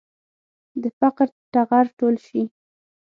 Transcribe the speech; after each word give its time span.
د 0.81 0.83
فقر 0.99 1.27
ټغر 1.53 1.85
ټول 1.99 2.15
شي. 2.27 2.41